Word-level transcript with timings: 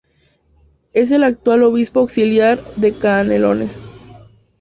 Es 0.93 1.11
el 1.11 1.23
actual 1.23 1.61
obispo 1.61 1.99
auxiliar 1.99 2.59
de 2.75 2.93
Canelones. 2.93 3.79